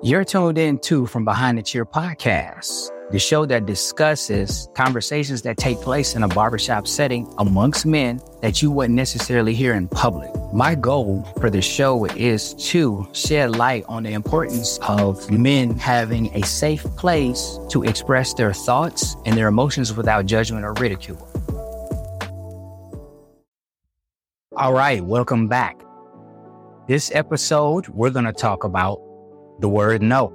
You're 0.00 0.22
tuned 0.22 0.58
in 0.58 0.78
to 0.82 1.06
From 1.06 1.24
Behind 1.24 1.58
the 1.58 1.62
Chair 1.62 1.84
podcast, 1.84 2.88
the 3.10 3.18
show 3.18 3.44
that 3.46 3.66
discusses 3.66 4.68
conversations 4.76 5.42
that 5.42 5.56
take 5.56 5.80
place 5.80 6.14
in 6.14 6.22
a 6.22 6.28
barbershop 6.28 6.86
setting 6.86 7.28
amongst 7.38 7.84
men 7.84 8.20
that 8.40 8.62
you 8.62 8.70
wouldn't 8.70 8.94
necessarily 8.94 9.54
hear 9.54 9.74
in 9.74 9.88
public. 9.88 10.30
My 10.52 10.76
goal 10.76 11.24
for 11.40 11.50
the 11.50 11.60
show 11.60 12.04
is 12.04 12.54
to 12.70 13.08
shed 13.12 13.56
light 13.56 13.86
on 13.88 14.04
the 14.04 14.12
importance 14.12 14.78
of 14.82 15.28
men 15.32 15.76
having 15.76 16.32
a 16.32 16.46
safe 16.46 16.84
place 16.96 17.58
to 17.70 17.82
express 17.82 18.32
their 18.34 18.52
thoughts 18.52 19.16
and 19.26 19.36
their 19.36 19.48
emotions 19.48 19.92
without 19.92 20.26
judgment 20.26 20.64
or 20.64 20.74
ridicule. 20.74 21.18
All 24.56 24.74
right, 24.74 25.04
welcome 25.04 25.48
back. 25.48 25.82
This 26.86 27.10
episode, 27.12 27.88
we're 27.88 28.10
going 28.10 28.26
to 28.26 28.32
talk 28.32 28.62
about 28.62 29.07
the 29.58 29.68
word 29.68 30.02
no. 30.02 30.32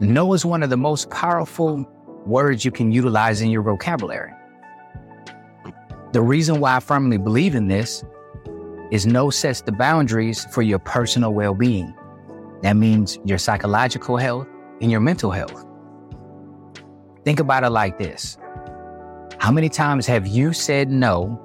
No 0.00 0.32
is 0.32 0.44
one 0.44 0.62
of 0.62 0.70
the 0.70 0.76
most 0.76 1.10
powerful 1.10 1.86
words 2.26 2.64
you 2.64 2.70
can 2.70 2.92
utilize 2.92 3.40
in 3.40 3.50
your 3.50 3.62
vocabulary. 3.62 4.32
The 6.12 6.22
reason 6.22 6.60
why 6.60 6.76
I 6.76 6.80
firmly 6.80 7.18
believe 7.18 7.54
in 7.54 7.68
this 7.68 8.04
is 8.90 9.06
no 9.06 9.30
sets 9.30 9.62
the 9.62 9.72
boundaries 9.72 10.44
for 10.46 10.62
your 10.62 10.80
personal 10.80 11.32
well 11.32 11.54
being. 11.54 11.94
That 12.62 12.76
means 12.76 13.18
your 13.24 13.38
psychological 13.38 14.16
health 14.16 14.46
and 14.80 14.90
your 14.90 15.00
mental 15.00 15.30
health. 15.30 15.66
Think 17.24 17.40
about 17.40 17.64
it 17.64 17.70
like 17.70 17.98
this 17.98 18.38
How 19.38 19.50
many 19.50 19.68
times 19.68 20.06
have 20.06 20.26
you 20.26 20.52
said 20.52 20.90
no 20.90 21.40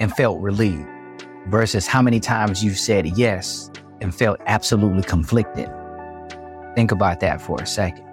and 0.00 0.14
felt 0.14 0.40
relieved 0.40 0.88
versus 1.48 1.86
how 1.86 2.02
many 2.02 2.20
times 2.20 2.64
you've 2.64 2.78
said 2.78 3.06
yes 3.18 3.70
and 4.00 4.14
felt 4.14 4.40
absolutely 4.46 5.02
conflicted. 5.02 5.68
Think 6.74 6.92
about 6.92 7.20
that 7.20 7.40
for 7.40 7.60
a 7.60 7.66
second. 7.66 8.04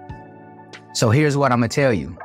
So 0.94 1.10
here's 1.10 1.36
what 1.36 1.52
I'm 1.52 1.60
going 1.60 1.70
to 1.70 1.74
tell 1.74 1.92
you. 1.92 2.16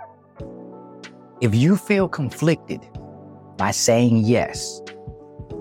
If 1.41 1.55
you 1.55 1.75
feel 1.75 2.07
conflicted 2.07 2.81
by 3.57 3.71
saying 3.71 4.17
yes, 4.17 4.81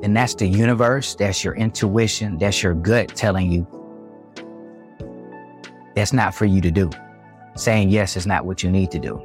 then 0.01 0.15
that's 0.15 0.35
the 0.35 0.47
universe, 0.47 1.15
that's 1.15 1.43
your 1.45 1.55
intuition, 1.57 2.39
that's 2.39 2.63
your 2.63 2.75
gut 2.75 3.09
telling 3.15 3.51
you 3.51 3.67
that's 5.95 6.13
not 6.13 6.35
for 6.35 6.47
you 6.47 6.61
to 6.61 6.71
do. 6.71 6.91
Saying 7.57 7.91
yes 7.91 8.17
is 8.17 8.27
not 8.27 8.47
what 8.47 8.63
you 8.63 8.71
need 8.71 8.91
to 8.93 8.99
do. 8.99 9.21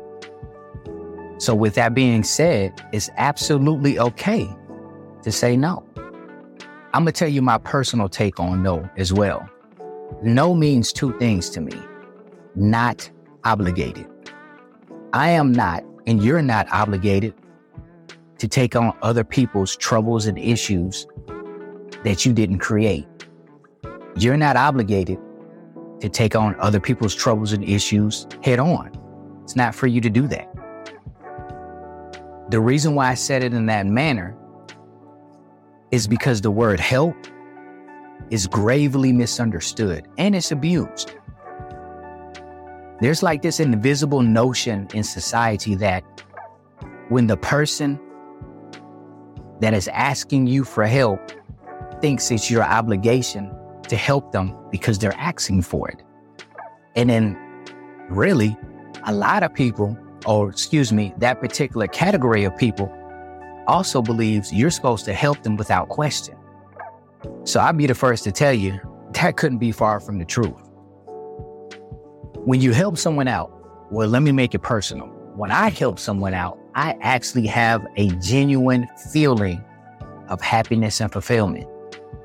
So, 1.37 1.53
with 1.53 1.75
that 1.75 1.93
being 1.93 2.23
said, 2.23 2.81
it's 2.91 3.09
absolutely 3.17 3.99
okay 3.99 4.47
to 5.21 5.31
say 5.31 5.55
no. 5.55 5.85
I'm 6.95 7.03
to 7.05 7.11
tell 7.11 7.27
you 7.27 7.41
my 7.41 7.57
personal 7.57 8.07
take 8.07 8.39
on 8.39 8.63
no 8.63 8.89
as 8.95 9.11
well. 9.11 9.49
No 10.23 10.53
means 10.55 10.93
two 10.93 11.11
things 11.19 11.49
to 11.49 11.59
me 11.59 11.73
not 12.55 13.11
obligated. 13.43 14.07
I 15.11 15.27
am 15.31 15.51
not, 15.51 15.83
and 16.07 16.23
you're 16.23 16.41
not 16.41 16.71
obligated 16.71 17.33
to 18.37 18.47
take 18.47 18.77
on 18.77 18.97
other 19.01 19.25
people's 19.25 19.75
troubles 19.75 20.25
and 20.25 20.39
issues 20.39 21.05
that 22.05 22.25
you 22.25 22.31
didn't 22.31 22.59
create. 22.59 23.05
You're 24.15 24.37
not 24.37 24.55
obligated 24.55 25.19
to 25.99 26.07
take 26.07 26.33
on 26.33 26.57
other 26.61 26.79
people's 26.79 27.13
troubles 27.13 27.51
and 27.51 27.61
issues 27.65 28.25
head 28.41 28.59
on. 28.59 28.97
It's 29.43 29.57
not 29.57 29.75
for 29.75 29.87
you 29.87 29.99
to 29.99 30.09
do 30.09 30.29
that. 30.29 30.49
The 32.51 32.61
reason 32.61 32.95
why 32.95 33.09
I 33.09 33.15
said 33.15 33.43
it 33.43 33.53
in 33.53 33.65
that 33.65 33.85
manner 33.85 34.37
is 35.91 36.07
because 36.07 36.41
the 36.41 36.51
word 36.51 36.79
help 36.79 37.15
is 38.29 38.47
gravely 38.47 39.11
misunderstood 39.13 40.07
and 40.17 40.35
it's 40.35 40.51
abused. 40.51 41.15
There's 43.01 43.21
like 43.21 43.41
this 43.41 43.59
invisible 43.59 44.21
notion 44.21 44.87
in 44.93 45.03
society 45.03 45.75
that 45.75 46.03
when 47.09 47.27
the 47.27 47.37
person 47.37 47.99
that 49.59 49.73
is 49.73 49.87
asking 49.89 50.47
you 50.47 50.63
for 50.63 50.85
help 50.85 51.19
thinks 52.01 52.31
it's 52.31 52.49
your 52.49 52.63
obligation 52.63 53.53
to 53.87 53.95
help 53.95 54.31
them 54.31 54.55
because 54.71 54.97
they're 54.97 55.15
asking 55.17 55.61
for 55.61 55.89
it. 55.89 56.01
And 56.95 57.09
then, 57.09 57.37
really, 58.09 58.57
a 59.05 59.13
lot 59.13 59.43
of 59.43 59.53
people, 59.53 59.97
or 60.25 60.49
excuse 60.49 60.91
me, 60.91 61.13
that 61.17 61.39
particular 61.39 61.87
category 61.87 62.43
of 62.43 62.55
people 62.57 62.91
also 63.67 64.01
believes 64.01 64.53
you're 64.53 64.69
supposed 64.69 65.05
to 65.05 65.13
help 65.13 65.41
them 65.43 65.57
without 65.57 65.89
question. 65.89 66.35
So 67.43 67.59
I'd 67.59 67.77
be 67.77 67.87
the 67.87 67.95
first 67.95 68.23
to 68.25 68.31
tell 68.31 68.53
you 68.53 68.79
that 69.13 69.37
couldn't 69.37 69.59
be 69.59 69.71
far 69.71 69.99
from 69.99 70.19
the 70.19 70.25
truth. 70.25 70.61
When 72.45 72.61
you 72.61 72.73
help 72.73 72.97
someone 72.97 73.27
out, 73.27 73.51
well, 73.91 74.07
let 74.07 74.21
me 74.21 74.31
make 74.31 74.53
it 74.53 74.59
personal. 74.59 75.07
When 75.35 75.51
I 75.51 75.69
help 75.69 75.99
someone 75.99 76.33
out, 76.33 76.59
I 76.75 76.97
actually 77.01 77.47
have 77.47 77.85
a 77.95 78.09
genuine 78.15 78.87
feeling 79.11 79.63
of 80.27 80.41
happiness 80.41 80.99
and 81.01 81.11
fulfillment. 81.11 81.67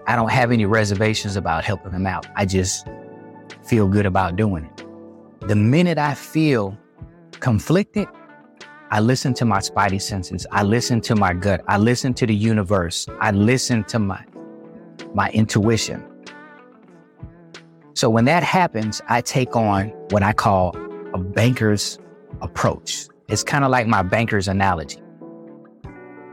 I 0.07 0.17
don't 0.17 0.31
have 0.31 0.51
any 0.51 0.67
reservations 0.67 1.37
about 1.37 1.65
helping 1.65 1.93
them 1.93 2.07
out. 2.07 2.27
I 2.35 2.45
just 2.47 2.87
feel 3.65 3.87
good 3.87 4.07
about 4.07 4.37
doing 4.37 4.65
it. 4.65 5.49
The 5.49 5.55
minute 5.55 5.99
I 5.99 6.15
feel 6.15 6.77
conflicted, 7.41 8.09
I 8.93 8.99
listen 8.99 9.35
to 9.35 9.45
my 9.45 9.59
spidey 9.59 10.03
senses. 10.03 10.49
I 10.51 10.65
listen 10.65 11.01
to 11.03 11.15
my 11.15 11.33
gut. 11.33 11.63
I 11.69 11.79
listen 11.79 12.13
to 12.15 12.27
the 12.27 12.35
universe. 12.35 13.07
I 13.21 13.31
listen 13.31 13.85
to 13.85 14.01
my 14.01 14.25
my 15.15 15.31
intuition. 15.31 16.05
So 17.95 18.11
when 18.11 18.25
that 18.25 18.43
happens, 18.43 19.01
I 19.09 19.21
take 19.21 19.55
on 19.55 19.89
what 20.11 20.25
I 20.25 20.33
call 20.33 20.77
a 21.15 21.19
banker's 21.19 21.99
approach. 22.41 23.07
It's 23.29 23.45
kind 23.45 23.65
of 23.65 23.71
like 23.71 23.87
my 23.87 24.03
banker's 24.03 24.49
analogy. 24.49 25.01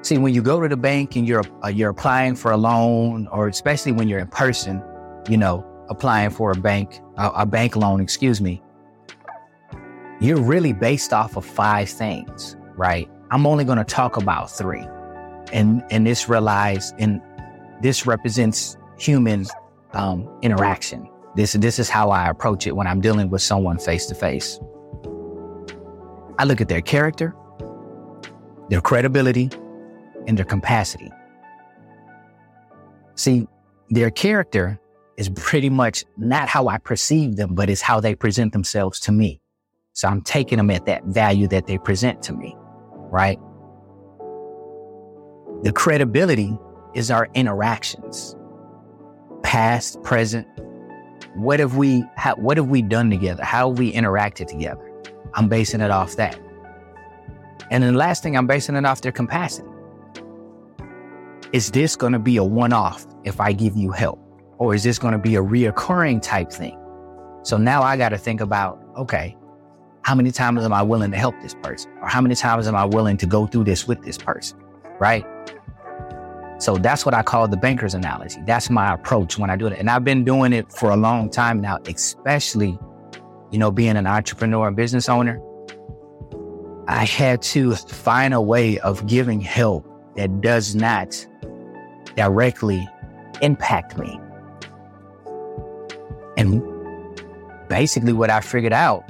See, 0.02 0.18
when 0.18 0.34
you 0.34 0.42
go 0.42 0.60
to 0.60 0.68
the 0.68 0.78
bank 0.78 1.16
and 1.16 1.28
you're 1.28 1.44
uh, 1.64 1.68
you're 1.68 1.92
applying 1.92 2.36
for 2.36 2.52
a 2.52 2.58
loan, 2.58 3.28
or 3.28 3.48
especially 3.48 3.92
when 3.92 4.08
you're 4.08 4.20
in 4.20 4.28
person, 4.30 4.82
you 5.30 5.38
know, 5.38 5.64
applying 5.90 6.32
for 6.32 6.52
a 6.52 6.56
bank 6.56 7.02
uh, 7.18 7.32
a 7.36 7.46
bank 7.46 7.76
loan, 7.76 8.02
excuse 8.02 8.42
me, 8.42 8.64
you're 10.20 10.42
really 10.42 10.74
based 10.74 11.14
off 11.14 11.38
of 11.38 11.46
five 11.46 11.90
things, 11.90 12.56
right? 12.76 13.10
I'm 13.30 13.46
only 13.46 13.66
going 13.66 13.78
to 13.78 13.84
talk 13.84 14.18
about 14.18 14.50
three. 14.50 14.86
And, 15.54 15.84
and 15.92 16.06
this 16.06 16.28
relies 16.28 16.94
and 16.98 17.22
this 17.82 18.06
represents 18.06 18.78
human 18.98 19.46
um, 19.94 20.28
interaction. 20.42 21.08
This, 21.36 21.54
this 21.54 21.78
is 21.78 21.90
how 21.90 22.10
I 22.10 22.30
approach 22.30 22.66
it 22.66 22.76
when 22.76 22.88
I'm 22.88 23.00
dealing 23.00 23.30
with 23.30 23.42
someone 23.42 23.78
face 23.78 24.08
to 24.08 24.16
face. 24.16 24.60
I 26.40 26.46
look 26.46 26.62
at 26.62 26.68
their 26.68 26.82
character, 26.82 27.36
their 28.70 28.82
credibility, 28.82 29.50
and 30.26 30.38
their 30.38 30.46
capacity. 30.46 31.12
See, 33.16 33.48
their 33.90 34.10
character 34.12 34.80
is 35.18 35.30
pretty 35.30 35.70
much 35.70 36.06
not 36.18 36.48
how 36.48 36.68
I 36.68 36.78
perceive 36.78 37.36
them, 37.36 37.56
but 37.56 37.70
it's 37.70 37.82
how 37.82 38.00
they 38.00 38.16
present 38.16 38.54
themselves 38.54 39.00
to 39.02 39.12
me. 39.12 39.42
So 39.98 40.08
I'm 40.08 40.22
taking 40.22 40.58
them 40.58 40.70
at 40.70 40.86
that 40.86 41.06
value 41.06 41.48
that 41.48 41.66
they 41.66 41.80
present 41.80 42.22
to 42.22 42.34
me, 42.34 42.56
right? 43.10 43.40
The 45.64 45.72
credibility 45.74 46.56
is 46.94 47.10
our 47.10 47.28
interactions, 47.34 48.36
past, 49.42 50.04
present. 50.04 50.46
What 51.34 51.60
have 51.60 51.78
we, 51.78 52.04
how, 52.16 52.36
what 52.36 52.58
have 52.58 52.68
we 52.68 52.84
done 52.84 53.10
together? 53.10 53.44
How 53.44 53.70
have 53.70 53.80
we 53.80 53.92
interacted 53.92 54.46
together? 54.46 54.88
I'm 55.34 55.50
basing 55.50 55.82
it 55.82 55.90
off 55.90 56.16
that. 56.18 56.40
And 57.72 57.84
then 57.84 57.94
the 57.94 57.98
last 57.98 58.22
thing, 58.22 58.38
I'm 58.38 58.46
basing 58.46 58.76
it 58.76 58.86
off 58.86 59.02
their 59.02 59.12
capacity. 59.12 59.68
Is 61.54 61.72
this 61.72 61.96
going 61.96 62.14
to 62.14 62.20
be 62.20 62.38
a 62.38 62.44
one 62.44 62.72
off 62.72 63.08
if 63.24 63.42
I 63.42 63.52
give 63.52 63.76
you 63.76 63.90
help? 63.90 64.20
Or 64.60 64.76
is 64.76 64.84
this 64.84 65.00
going 65.00 65.14
to 65.14 65.18
be 65.18 65.38
a 65.38 65.42
reoccurring 65.42 66.22
type 66.22 66.52
thing? 66.52 66.80
So 67.42 67.58
now 67.58 67.82
I 67.82 67.98
got 67.98 68.10
to 68.10 68.18
think 68.20 68.42
about, 68.42 68.80
okay, 68.96 69.36
how 70.08 70.16
many 70.16 70.32
times 70.32 70.64
am 70.64 70.72
I 70.72 70.82
willing 70.84 71.12
to 71.12 71.18
help 71.18 71.36
this 71.42 71.54
person? 71.54 71.92
Or 72.02 72.08
how 72.08 72.22
many 72.22 72.34
times 72.34 72.66
am 72.66 72.78
I 72.78 72.86
willing 72.86 73.18
to 73.18 73.26
go 73.26 73.46
through 73.46 73.66
this 73.66 73.90
with 73.90 74.02
this 74.06 74.18
person? 74.18 74.58
Right? 75.02 75.26
So 76.60 76.78
that's 76.78 77.06
what 77.06 77.14
I 77.14 77.24
call 77.24 77.46
the 77.50 77.58
banker's 77.58 77.94
analogy. 77.94 78.40
That's 78.46 78.70
my 78.70 78.94
approach 78.94 79.38
when 79.38 79.50
I 79.50 79.58
do 79.58 79.68
it. 79.68 79.78
And 79.78 79.90
I've 79.90 80.06
been 80.06 80.24
doing 80.24 80.54
it 80.54 80.72
for 80.72 80.92
a 80.92 80.96
long 80.96 81.30
time 81.30 81.60
now, 81.60 81.80
especially, 81.88 82.80
you 83.52 83.60
know, 83.60 83.70
being 83.70 83.98
an 83.98 84.08
entrepreneur 84.08 84.70
and 84.70 84.78
business 84.78 85.10
owner. 85.10 85.42
I 86.88 87.04
had 87.04 87.42
to 87.42 87.76
find 87.76 88.34
a 88.34 88.40
way 88.40 88.80
of 88.80 89.06
giving 89.08 89.42
help 89.42 89.86
that 90.16 90.40
does 90.40 90.74
not 90.74 91.28
directly 92.16 92.88
impact 93.42 93.98
me. 93.98 94.18
And 96.38 96.64
basically, 97.68 98.14
what 98.14 98.30
I 98.30 98.40
figured 98.40 98.72
out 98.72 99.04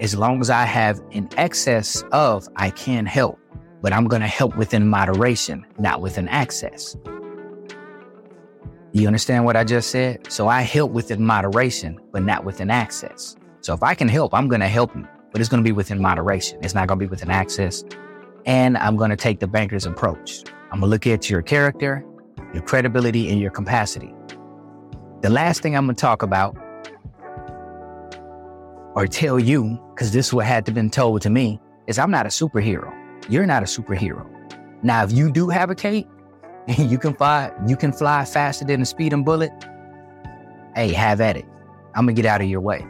as 0.00 0.14
long 0.14 0.40
as 0.40 0.48
I 0.48 0.64
have 0.64 1.00
an 1.12 1.28
excess 1.36 2.04
of, 2.12 2.48
I 2.56 2.70
can 2.70 3.04
help, 3.04 3.38
but 3.82 3.92
I'm 3.92 4.06
going 4.06 4.22
to 4.22 4.28
help 4.28 4.56
within 4.56 4.88
moderation, 4.88 5.66
not 5.78 6.00
within 6.00 6.28
excess. 6.28 6.96
You 8.92 9.06
understand 9.06 9.44
what 9.44 9.56
I 9.56 9.64
just 9.64 9.90
said? 9.90 10.32
So 10.32 10.48
I 10.48 10.62
help 10.62 10.92
within 10.92 11.24
moderation, 11.24 11.98
but 12.12 12.22
not 12.22 12.44
within 12.44 12.70
access. 12.70 13.36
So 13.60 13.74
if 13.74 13.82
I 13.82 13.94
can 13.94 14.08
help, 14.08 14.34
I'm 14.34 14.48
going 14.48 14.60
to 14.60 14.68
help 14.68 14.94
you, 14.94 15.06
but 15.32 15.40
it's 15.40 15.50
going 15.50 15.62
to 15.62 15.68
be 15.68 15.72
within 15.72 16.00
moderation. 16.00 16.58
It's 16.62 16.74
not 16.74 16.86
going 16.86 16.98
to 17.00 17.04
be 17.04 17.10
within 17.10 17.30
access. 17.30 17.84
And 18.46 18.78
I'm 18.78 18.96
going 18.96 19.10
to 19.10 19.16
take 19.16 19.40
the 19.40 19.48
banker's 19.48 19.84
approach. 19.84 20.44
I'm 20.70 20.80
going 20.80 20.82
to 20.82 20.86
look 20.86 21.06
at 21.06 21.28
your 21.28 21.42
character, 21.42 22.04
your 22.54 22.62
credibility, 22.62 23.28
and 23.30 23.40
your 23.40 23.50
capacity. 23.50 24.14
The 25.22 25.30
last 25.30 25.60
thing 25.60 25.76
I'm 25.76 25.86
going 25.86 25.96
to 25.96 26.00
talk 26.00 26.22
about 26.22 26.56
or 28.94 29.06
tell 29.06 29.38
you, 29.38 29.78
because 29.94 30.12
this 30.12 30.28
is 30.28 30.34
what 30.34 30.46
had 30.46 30.66
to 30.66 30.72
been 30.72 30.90
told 30.90 31.22
to 31.22 31.30
me, 31.30 31.60
is 31.86 31.98
I'm 31.98 32.10
not 32.10 32.26
a 32.26 32.28
superhero. 32.28 32.92
You're 33.28 33.46
not 33.46 33.62
a 33.62 33.66
superhero. 33.66 34.26
Now, 34.82 35.04
if 35.04 35.12
you 35.12 35.30
do 35.30 35.48
have 35.48 35.70
a 35.70 35.74
cape 35.74 36.08
and 36.68 36.90
you 36.90 36.98
can 36.98 37.14
fly, 37.14 37.52
you 37.66 37.76
can 37.76 37.92
fly 37.92 38.24
faster 38.24 38.64
than 38.64 38.82
a 38.82 38.86
speeding 38.86 39.24
bullet. 39.24 39.52
Hey, 40.74 40.92
have 40.92 41.20
at 41.20 41.36
it. 41.36 41.46
I'm 41.94 42.04
gonna 42.04 42.12
get 42.12 42.26
out 42.26 42.40
of 42.40 42.48
your 42.48 42.60
way. 42.60 42.86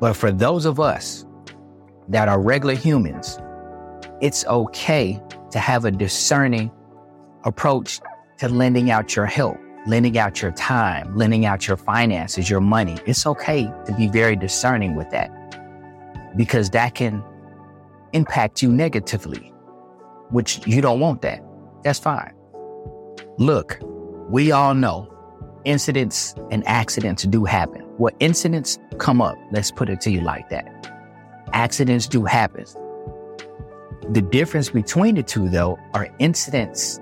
But 0.00 0.14
for 0.14 0.32
those 0.32 0.64
of 0.64 0.80
us 0.80 1.24
that 2.08 2.28
are 2.28 2.40
regular 2.40 2.74
humans, 2.74 3.38
it's 4.20 4.44
okay 4.46 5.20
to 5.50 5.58
have 5.58 5.84
a 5.84 5.90
discerning 5.90 6.70
approach 7.44 8.00
to 8.38 8.48
lending 8.48 8.90
out 8.90 9.14
your 9.14 9.26
help 9.26 9.56
lending 9.86 10.18
out 10.18 10.42
your 10.42 10.52
time, 10.52 11.16
lending 11.16 11.46
out 11.46 11.66
your 11.68 11.76
finances, 11.76 12.50
your 12.50 12.60
money. 12.60 12.98
It's 13.06 13.26
okay 13.26 13.70
to 13.86 13.94
be 13.96 14.08
very 14.08 14.36
discerning 14.36 14.96
with 14.96 15.10
that 15.10 15.30
because 16.36 16.70
that 16.70 16.94
can 16.94 17.22
impact 18.12 18.62
you 18.62 18.72
negatively, 18.72 19.52
which 20.30 20.66
you 20.66 20.80
don't 20.80 21.00
want 21.00 21.22
that. 21.22 21.42
That's 21.82 21.98
fine. 21.98 22.32
Look, 23.38 23.78
we 24.28 24.50
all 24.50 24.74
know 24.74 25.12
incidents 25.64 26.34
and 26.50 26.66
accidents 26.66 27.24
do 27.24 27.44
happen. 27.44 27.82
What 27.96 28.14
incidents 28.20 28.78
come 28.98 29.22
up, 29.22 29.36
let's 29.52 29.70
put 29.70 29.88
it 29.88 30.00
to 30.02 30.10
you 30.10 30.20
like 30.20 30.48
that. 30.50 30.66
Accidents 31.52 32.06
do 32.08 32.24
happen. 32.24 32.64
The 34.10 34.22
difference 34.22 34.70
between 34.70 35.14
the 35.14 35.22
two, 35.22 35.48
though, 35.48 35.78
are 35.94 36.08
incidents 36.18 37.00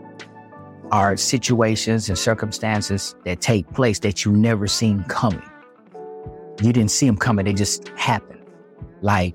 are 0.94 1.16
situations 1.16 2.08
and 2.08 2.16
circumstances 2.16 3.16
that 3.24 3.40
take 3.40 3.68
place 3.72 3.98
that 3.98 4.24
you 4.24 4.30
never 4.30 4.68
seen 4.68 5.02
coming. 5.08 5.42
You 6.62 6.72
didn't 6.72 6.92
see 6.92 7.04
them 7.04 7.16
coming, 7.16 7.46
they 7.46 7.52
just 7.52 7.88
happened. 7.96 8.44
Like 9.00 9.34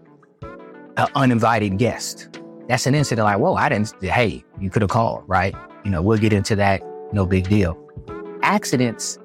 an 0.96 1.10
uninvited 1.16 1.78
guest. 1.78 2.40
That's 2.70 2.88
an 2.88 2.96
incident 2.96 3.26
like, 3.26 3.40
whoa, 3.40 3.56
I 3.56 3.68
didn't, 3.68 3.94
hey, 4.02 4.46
you 4.58 4.70
could 4.70 4.84
have 4.84 4.90
called, 4.90 5.26
right? 5.28 5.54
You 5.84 5.92
know, 5.92 6.02
we'll 6.02 6.18
get 6.18 6.32
into 6.32 6.56
that, 6.56 6.82
no 7.12 7.26
big 7.26 7.50
deal. 7.50 7.78
Accidents, 8.42 9.20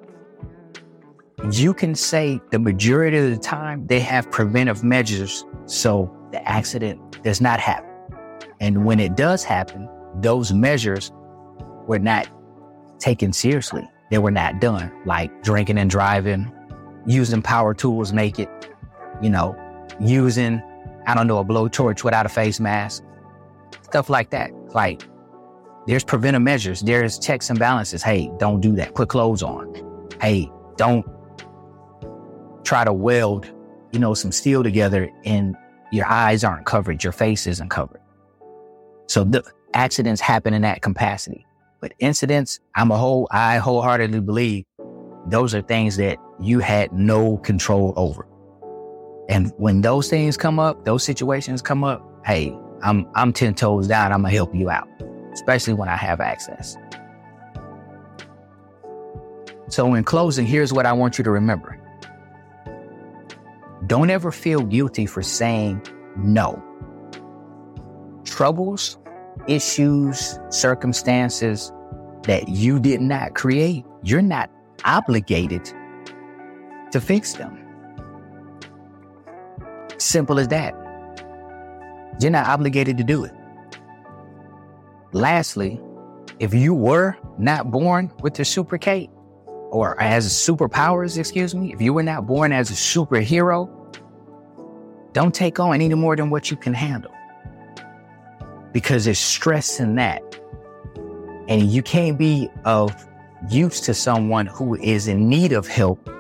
you 1.52 1.72
can 1.72 1.94
say 1.94 2.40
the 2.50 2.58
majority 2.58 3.16
of 3.16 3.30
the 3.30 3.38
time 3.38 3.86
they 3.86 4.00
have 4.00 4.28
preventive 4.32 4.82
measures 4.82 5.44
so 5.66 6.12
the 6.32 6.42
accident 6.48 7.22
does 7.22 7.40
not 7.40 7.60
happen. 7.60 7.90
And 8.58 8.84
when 8.84 8.98
it 8.98 9.14
does 9.14 9.44
happen, 9.44 9.88
those 10.16 10.52
measures 10.52 11.12
were 11.86 11.98
not 11.98 12.28
taken 12.98 13.32
seriously. 13.32 13.88
They 14.10 14.18
were 14.18 14.30
not 14.30 14.60
done, 14.60 14.92
like 15.04 15.42
drinking 15.42 15.78
and 15.78 15.90
driving, 15.90 16.52
using 17.06 17.42
power 17.42 17.74
tools 17.74 18.12
naked, 18.12 18.48
you 19.22 19.30
know, 19.30 19.56
using, 20.00 20.62
I 21.06 21.14
don't 21.14 21.26
know, 21.26 21.38
a 21.38 21.44
blowtorch 21.44 22.04
without 22.04 22.26
a 22.26 22.28
face 22.28 22.60
mask, 22.60 23.02
stuff 23.82 24.08
like 24.08 24.30
that. 24.30 24.52
Like, 24.74 25.02
there's 25.86 26.04
preventive 26.04 26.42
measures, 26.42 26.80
there's 26.80 27.18
checks 27.18 27.50
and 27.50 27.58
balances. 27.58 28.02
Hey, 28.02 28.30
don't 28.38 28.60
do 28.60 28.72
that. 28.76 28.94
Put 28.94 29.08
clothes 29.08 29.42
on. 29.42 30.08
Hey, 30.20 30.50
don't 30.76 31.04
try 32.64 32.84
to 32.84 32.92
weld, 32.92 33.52
you 33.92 33.98
know, 33.98 34.14
some 34.14 34.32
steel 34.32 34.62
together 34.62 35.10
and 35.24 35.54
your 35.92 36.06
eyes 36.06 36.42
aren't 36.42 36.66
covered, 36.66 37.04
your 37.04 37.12
face 37.12 37.46
isn't 37.46 37.68
covered. 37.68 38.00
So 39.08 39.24
the 39.24 39.44
accidents 39.74 40.20
happen 40.20 40.54
in 40.54 40.62
that 40.62 40.82
capacity. 40.82 41.46
But 41.84 41.92
incidents, 41.98 42.60
I'm 42.74 42.90
a 42.90 42.96
whole, 42.96 43.28
I 43.30 43.58
wholeheartedly 43.58 44.20
believe 44.20 44.64
those 45.26 45.54
are 45.54 45.60
things 45.60 45.98
that 45.98 46.16
you 46.40 46.60
had 46.60 46.90
no 46.94 47.36
control 47.36 47.92
over. 47.94 48.26
And 49.28 49.52
when 49.58 49.82
those 49.82 50.08
things 50.08 50.38
come 50.38 50.58
up, 50.58 50.86
those 50.86 51.04
situations 51.04 51.60
come 51.60 51.84
up, 51.84 52.02
hey, 52.24 52.56
I'm 52.82 53.06
I'm 53.14 53.34
10 53.34 53.56
toes 53.56 53.86
down. 53.86 54.12
I'm 54.12 54.22
gonna 54.22 54.32
help 54.32 54.54
you 54.54 54.70
out, 54.70 54.88
especially 55.34 55.74
when 55.74 55.90
I 55.90 55.96
have 55.96 56.22
access. 56.22 56.74
So 59.68 59.92
in 59.92 60.04
closing, 60.04 60.46
here's 60.46 60.72
what 60.72 60.86
I 60.86 60.94
want 60.94 61.18
you 61.18 61.24
to 61.24 61.30
remember. 61.30 61.78
Don't 63.86 64.08
ever 64.08 64.32
feel 64.32 64.62
guilty 64.62 65.04
for 65.04 65.20
saying 65.20 65.82
no. 66.16 66.64
Troubles 68.24 68.96
issues, 69.48 70.38
circumstances 70.50 71.72
that 72.24 72.48
you 72.48 72.78
did 72.78 73.00
not 73.00 73.34
create, 73.34 73.84
you're 74.02 74.22
not 74.22 74.50
obligated 74.84 75.64
to 76.90 77.00
fix 77.00 77.34
them. 77.34 77.58
Simple 79.98 80.38
as 80.38 80.48
that. 80.48 80.74
You're 82.20 82.30
not 82.30 82.46
obligated 82.46 82.96
to 82.98 83.04
do 83.04 83.24
it. 83.24 83.32
Lastly, 85.12 85.80
if 86.40 86.52
you 86.52 86.74
were 86.74 87.16
not 87.38 87.70
born 87.70 88.12
with 88.20 88.34
the 88.34 88.44
super 88.44 88.78
cape 88.78 89.10
or 89.70 90.00
as 90.00 90.26
superpowers, 90.26 91.18
excuse 91.18 91.54
me, 91.54 91.72
if 91.72 91.80
you 91.80 91.92
were 91.92 92.02
not 92.02 92.26
born 92.26 92.52
as 92.52 92.70
a 92.70 92.74
superhero, 92.74 93.70
don't 95.12 95.34
take 95.34 95.60
on 95.60 95.80
any 95.80 95.94
more 95.94 96.16
than 96.16 96.30
what 96.30 96.50
you 96.50 96.56
can 96.56 96.74
handle 96.74 97.13
because 98.74 99.06
there's 99.06 99.20
stress 99.20 99.80
in 99.80 99.94
that. 99.94 100.20
And 101.48 101.62
you 101.62 101.82
can't 101.82 102.18
be 102.18 102.50
of 102.66 102.92
use 103.48 103.80
to 103.82 103.94
someone 103.94 104.46
who 104.46 104.74
is 104.74 105.08
in 105.08 105.28
need 105.28 105.52
of 105.52 105.66
help 105.66 106.10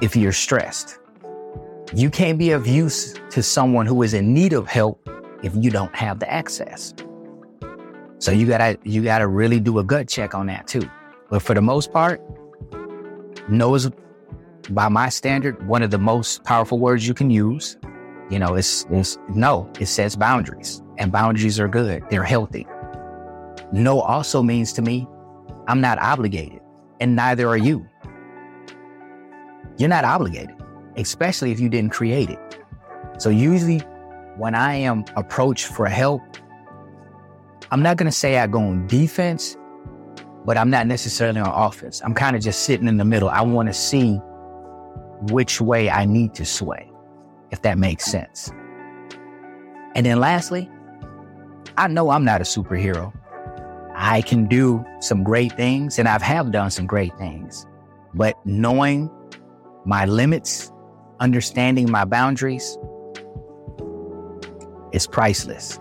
if 0.00 0.16
you're 0.16 0.32
stressed. 0.32 0.98
You 1.94 2.10
can't 2.10 2.38
be 2.38 2.50
of 2.50 2.66
use 2.66 3.14
to 3.30 3.42
someone 3.42 3.86
who 3.86 4.02
is 4.02 4.14
in 4.14 4.32
need 4.32 4.52
of 4.52 4.66
help 4.66 5.08
if 5.42 5.54
you 5.54 5.70
don't 5.70 5.94
have 5.94 6.18
the 6.18 6.30
access. 6.30 6.94
So 8.18 8.32
you 8.32 8.46
gotta 8.46 8.78
you 8.84 9.04
gotta 9.04 9.26
really 9.26 9.60
do 9.60 9.78
a 9.78 9.84
gut 9.84 10.08
check 10.08 10.34
on 10.34 10.46
that 10.46 10.66
too. 10.66 10.88
But 11.30 11.42
for 11.42 11.54
the 11.54 11.62
most 11.62 11.92
part, 11.92 12.20
no 13.48 13.74
is 13.74 13.90
by 14.70 14.88
my 14.88 15.08
standard 15.08 15.66
one 15.66 15.82
of 15.82 15.90
the 15.90 15.98
most 15.98 16.44
powerful 16.44 16.78
words 16.78 17.06
you 17.06 17.14
can 17.14 17.30
use. 17.30 17.76
You 18.30 18.38
know, 18.38 18.54
it's, 18.54 18.84
it's 18.90 19.18
no, 19.28 19.70
it 19.80 19.86
sets 19.86 20.14
boundaries 20.14 20.82
and 20.98 21.10
boundaries 21.10 21.58
are 21.58 21.68
good. 21.68 22.04
They're 22.10 22.24
healthy. 22.24 22.66
No 23.72 24.00
also 24.00 24.42
means 24.42 24.72
to 24.74 24.82
me, 24.82 25.06
I'm 25.66 25.80
not 25.80 25.98
obligated 25.98 26.60
and 27.00 27.16
neither 27.16 27.48
are 27.48 27.56
you. 27.56 27.88
You're 29.78 29.88
not 29.88 30.04
obligated, 30.04 30.56
especially 30.96 31.52
if 31.52 31.60
you 31.60 31.68
didn't 31.68 31.90
create 31.90 32.28
it. 32.28 32.58
So 33.18 33.30
usually 33.30 33.78
when 34.36 34.54
I 34.54 34.74
am 34.74 35.04
approached 35.16 35.66
for 35.66 35.86
help, 35.86 36.22
I'm 37.70 37.82
not 37.82 37.96
going 37.96 38.10
to 38.10 38.16
say 38.16 38.38
I 38.38 38.46
go 38.46 38.60
on 38.60 38.86
defense, 38.86 39.56
but 40.44 40.58
I'm 40.58 40.70
not 40.70 40.86
necessarily 40.86 41.40
on 41.40 41.48
offense. 41.48 42.02
I'm 42.04 42.14
kind 42.14 42.36
of 42.36 42.42
just 42.42 42.64
sitting 42.64 42.88
in 42.88 42.96
the 42.96 43.04
middle. 43.04 43.28
I 43.28 43.40
want 43.42 43.68
to 43.68 43.74
see 43.74 44.16
which 45.30 45.60
way 45.60 45.90
I 45.90 46.04
need 46.04 46.34
to 46.34 46.44
sway 46.44 46.90
if 47.50 47.62
that 47.62 47.78
makes 47.78 48.04
sense. 48.04 48.52
And 49.94 50.06
then 50.06 50.20
lastly, 50.20 50.70
I 51.76 51.88
know 51.88 52.10
I'm 52.10 52.24
not 52.24 52.40
a 52.40 52.44
superhero. 52.44 53.12
I 53.94 54.22
can 54.22 54.46
do 54.46 54.84
some 55.00 55.24
great 55.24 55.52
things 55.56 55.98
and 55.98 56.08
I've 56.08 56.22
have 56.22 56.52
done 56.52 56.70
some 56.70 56.86
great 56.86 57.16
things, 57.18 57.66
but 58.14 58.34
knowing 58.46 59.10
my 59.84 60.04
limits, 60.04 60.70
understanding 61.20 61.90
my 61.90 62.04
boundaries 62.04 62.78
is 64.92 65.06
priceless. 65.06 65.80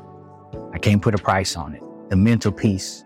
I 0.74 0.80
can't 0.80 1.02
put 1.02 1.14
a 1.14 1.18
price 1.18 1.56
on 1.56 1.76
it. 1.76 1.84
The 2.10 2.16
mental 2.16 2.52
peace 2.52 3.04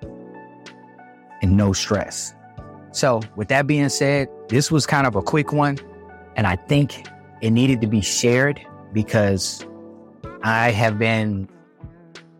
and 1.41 1.58
no 1.58 1.74
stress. 1.74 2.34
So 2.91 3.22
with 3.36 3.48
that 3.50 3.68
being 3.68 3.89
said, 3.89 4.30
this 4.50 4.72
was 4.72 4.86
kind 4.86 5.08
of 5.08 5.15
a 5.15 5.22
quick 5.22 5.51
one. 5.51 5.77
And 6.36 6.46
I 6.46 6.56
think 6.56 7.08
it 7.41 7.51
needed 7.51 7.81
to 7.81 7.88
be 7.88 8.01
shared 8.01 8.62
because 8.93 9.65
I 10.43 10.71
have 10.71 11.00
been 11.00 11.50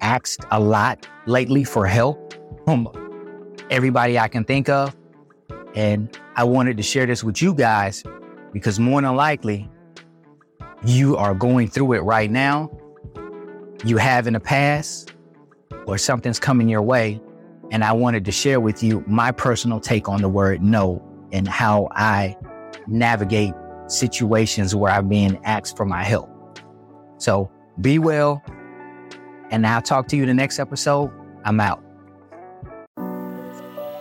asked 0.01 0.46
a 0.51 0.60
lot 0.60 1.08
lately 1.25 1.63
for 1.63 1.86
help 1.86 2.34
from 2.65 2.89
everybody 3.70 4.17
I 4.17 4.27
can 4.27 4.43
think 4.43 4.70
of. 4.70 4.96
And 5.75 6.17
I 6.36 6.43
wanted 6.43 6.77
to 6.77 6.84
share 6.84 7.05
this 7.05 7.24
with 7.24 7.41
you 7.41 7.53
guys 7.53 8.03
because 8.51 8.79
more 8.79 9.01
than 9.01 9.15
likely, 9.15 9.70
you 10.84 11.15
are 11.15 11.34
going 11.34 11.67
through 11.67 11.93
it 11.93 12.00
right 12.00 12.29
now. 12.29 12.70
You 13.86 13.98
have 13.98 14.27
in 14.27 14.34
the 14.34 14.39
past, 14.39 15.13
or 15.86 15.98
something's 15.98 16.39
coming 16.39 16.70
your 16.70 16.81
way, 16.81 17.22
And 17.72 17.86
I 17.86 17.93
wanted 17.93 18.25
to 18.25 18.31
share 18.31 18.60
with 18.60 18.84
you 18.84 19.03
my 19.08 19.31
personal 19.31 19.79
take 19.79 20.10
on 20.10 20.22
the 20.22 20.29
word 20.29 20.62
no 20.62 21.01
and 21.31 21.48
how 21.48 21.88
I 21.91 22.36
navigate 22.86 23.53
situations 23.91 24.75
where 24.75 24.91
I'm 24.91 25.07
being 25.07 25.39
asked 25.43 25.77
for 25.77 25.86
my 25.86 26.03
help. 26.03 26.29
So 27.17 27.51
be 27.79 28.00
well. 28.00 28.43
And 29.51 29.67
I'll 29.67 29.81
talk 29.81 30.07
to 30.10 30.17
you 30.17 30.25
the 30.25 30.33
next 30.33 30.60
episode. 30.60 31.12
I'm 31.43 31.60
out. 31.60 31.83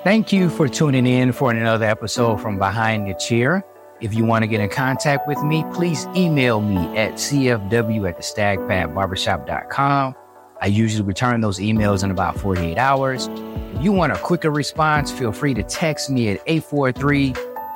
Thank 0.05 0.33
you 0.33 0.49
for 0.49 0.67
tuning 0.69 1.07
in 1.07 1.33
for 1.33 1.51
another 1.51 1.85
episode 1.85 2.41
from 2.41 2.59
Behind 2.59 3.07
the 3.07 3.15
Chair. 3.15 3.65
If 4.01 4.15
you 4.15 4.25
want 4.25 4.43
to 4.45 4.47
get 4.47 4.61
in 4.61 4.71
contact 4.71 5.29
with 5.29 5.43
me, 5.43 5.63
please 5.75 6.07
email 6.17 6.63
me 6.63 6.97
at 6.97 7.15
cfw 7.15 8.09
at 8.09 8.17
the 8.17 8.23
stagpadbarbershop.com. 8.23 10.15
I 10.63 10.67
usually 10.67 11.07
return 11.07 11.41
those 11.41 11.59
emails 11.59 12.03
in 12.03 12.11
about 12.11 12.39
48 12.39 12.79
hours. 12.79 13.29
If 13.75 13.83
you 13.83 13.93
want 13.93 14.13
a 14.13 14.19
quicker 14.19 14.51
response, 14.51 15.11
feel 15.11 15.33
free 15.33 15.53
to 15.55 15.63
text 15.63 16.11
me 16.11 16.31
at 16.31 16.41
843 16.47 17.35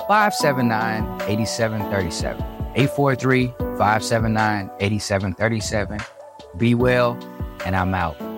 579 0.08 1.22
8737. 1.28 2.42
843 2.76 3.46
579 3.78 4.70
8737. 4.80 6.00
Be 6.56 6.74
well, 6.74 7.18
and 7.64 7.74
I'm 7.76 7.94
out. 7.94 8.33